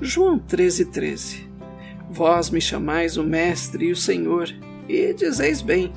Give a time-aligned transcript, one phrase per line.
[0.00, 1.48] João 13,13 13.
[2.10, 4.48] Vós me chamais o Mestre e o Senhor,
[4.88, 5.92] e dizeis bem,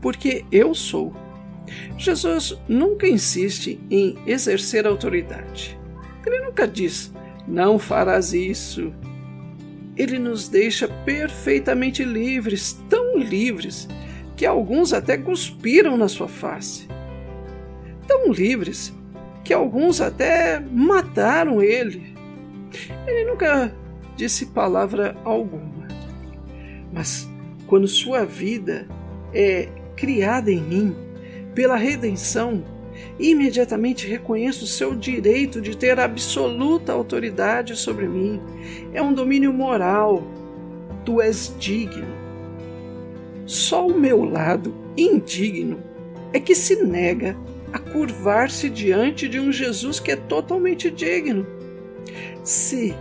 [0.00, 1.14] porque eu sou.
[1.96, 5.78] Jesus nunca insiste em exercer autoridade.
[6.24, 7.12] Ele nunca diz,
[7.46, 8.92] não farás isso.
[9.96, 13.88] Ele nos deixa perfeitamente livres, tão livres,
[14.36, 16.86] que alguns até cuspiram na sua face.
[18.06, 18.94] Tão livres
[19.42, 22.17] que alguns até mataram ele.
[23.06, 23.74] Ele nunca
[24.16, 25.88] disse palavra alguma.
[26.92, 27.28] Mas
[27.66, 28.86] quando sua vida
[29.32, 30.96] é criada em mim
[31.54, 32.64] pela redenção,
[33.18, 38.40] imediatamente reconheço o seu direito de ter absoluta autoridade sobre mim.
[38.92, 40.22] É um domínio moral.
[41.04, 42.06] Tu és digno.
[43.46, 45.82] Só o meu lado indigno
[46.32, 47.36] é que se nega
[47.72, 51.46] a curvar-se diante de um Jesus que é totalmente digno.
[52.42, 52.94] Se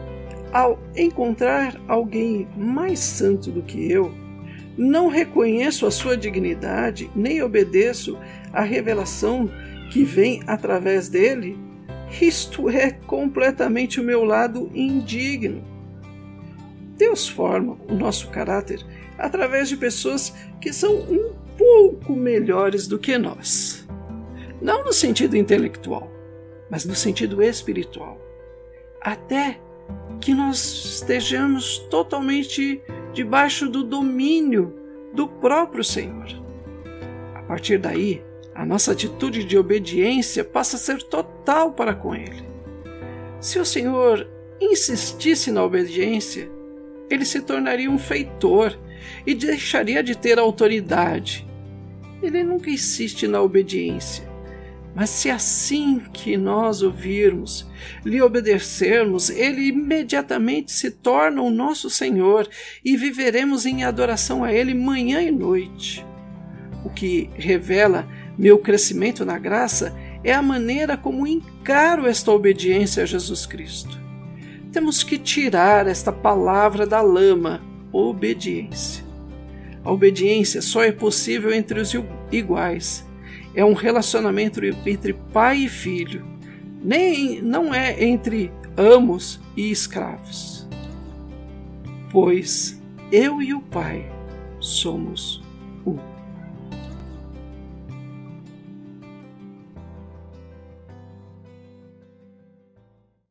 [0.51, 4.13] ao encontrar alguém mais santo do que eu,
[4.77, 8.17] não reconheço a sua dignidade, nem obedeço
[8.53, 9.49] à revelação
[9.91, 11.57] que vem através dele,
[12.21, 15.63] isto é completamente o meu lado indigno.
[16.95, 18.85] Deus forma o nosso caráter
[19.17, 23.87] através de pessoas que são um pouco melhores do que nós.
[24.61, 26.11] Não no sentido intelectual,
[26.69, 28.26] mas no sentido espiritual.
[29.07, 29.57] Até
[30.19, 32.81] que nós estejamos totalmente
[33.13, 34.75] debaixo do domínio
[35.13, 36.27] do próprio Senhor.
[37.33, 38.21] A partir daí,
[38.53, 42.43] a nossa atitude de obediência passa a ser total para com Ele.
[43.39, 44.27] Se o Senhor
[44.59, 46.51] insistisse na obediência,
[47.09, 48.77] ele se tornaria um feitor
[49.25, 51.47] e deixaria de ter autoridade.
[52.21, 54.27] Ele nunca insiste na obediência.
[54.97, 57.69] Mas se assim que nós ouvirmos,
[58.03, 62.49] lhe obedecermos, ele imediatamente se torna o nosso Senhor
[62.83, 66.03] e viveremos em adoração a ele manhã e noite.
[66.83, 73.05] O que revela meu crescimento na graça é a maneira como encaro esta obediência a
[73.05, 74.01] Jesus Cristo.
[74.71, 79.05] Temos que tirar esta palavra da lama, obediência.
[79.83, 81.93] A obediência só é possível entre os
[82.31, 83.06] iguais
[83.53, 86.25] é um relacionamento entre pai e filho,
[86.83, 90.67] nem não é entre amos e escravos.
[92.11, 92.81] Pois
[93.11, 94.05] eu e o Pai
[94.59, 95.41] somos